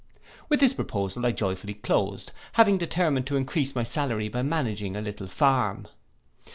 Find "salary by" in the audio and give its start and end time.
3.83-4.41